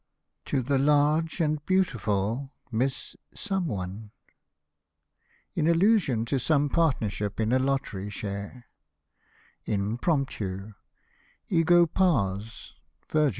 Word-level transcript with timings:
TO 0.45 0.63
THE 0.63 0.79
LARGE 0.79 1.39
AND 1.39 1.63
BEAUTIFUL 1.67 2.51
MISS 2.71 3.15
IN 3.53 4.09
ALLUSION 5.67 6.25
TO 6.25 6.39
SOME 6.39 6.69
PARTNERSHIP 6.69 7.39
IN 7.39 7.53
A 7.53 7.59
LOTTERY 7.59 8.09
SHARE 8.09 8.65
Imp7'0mptic— 9.67 10.73
Ego 11.59 11.85
pars 11.85 12.73
ViRG. 13.11 13.29